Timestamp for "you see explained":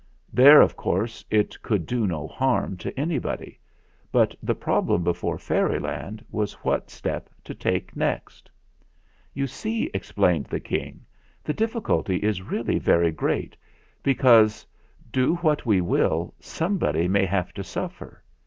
9.35-10.45